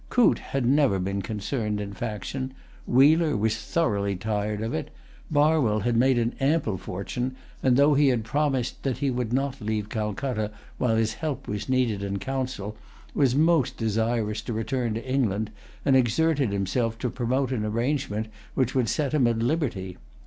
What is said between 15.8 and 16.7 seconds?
and exerted